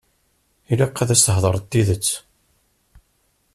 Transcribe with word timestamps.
Ilaq 0.71 0.97
ad 1.03 1.09
as-theḍṛeḍ 1.15 1.63
tidet. 1.71 2.09